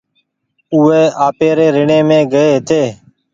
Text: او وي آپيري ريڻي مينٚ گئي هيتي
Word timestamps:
او 0.71 0.77
وي 0.87 1.01
آپيري 1.27 1.67
ريڻي 1.75 1.99
مينٚ 2.09 2.29
گئي 2.33 2.47
هيتي 2.53 2.81